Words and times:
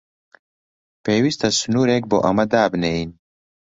پێویستە 1.03 1.47
سنوورێک 1.59 2.03
بۆ 2.11 2.17
ئەمە 2.25 2.45
دابنێین. 2.51 3.09